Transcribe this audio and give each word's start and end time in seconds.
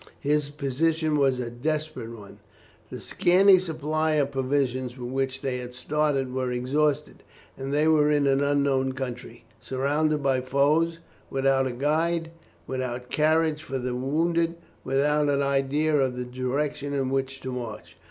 His 0.19 0.49
position 0.49 1.15
was 1.15 1.37
a 1.37 1.51
desperate 1.51 2.09
one; 2.09 2.39
the 2.89 2.99
scanty 2.99 3.59
supply 3.59 4.13
of 4.13 4.31
provisions 4.31 4.97
with 4.97 5.11
which 5.11 5.41
they 5.43 5.59
had 5.59 5.75
started 5.75 6.33
was 6.33 6.49
exhausted, 6.49 7.21
and 7.55 7.71
they 7.71 7.87
were 7.87 8.09
in 8.09 8.25
an 8.25 8.41
unknown 8.41 8.93
country, 8.93 9.43
surrounded 9.59 10.23
by 10.23 10.41
foes, 10.41 10.97
without 11.29 11.67
a 11.67 11.71
guide, 11.71 12.31
without 12.65 13.11
carriage 13.11 13.61
for 13.61 13.77
the 13.77 13.93
wounded, 13.93 14.55
without 14.83 15.29
an 15.29 15.43
idea 15.43 15.95
of 15.95 16.17
the 16.17 16.25
direction 16.25 16.95
in 16.95 17.11
which 17.11 17.39
to 17.41 17.51
march. 17.51 17.95